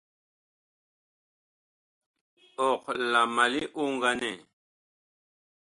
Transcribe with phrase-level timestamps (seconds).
[2.67, 4.31] Ɔg la ma li oŋganɛ?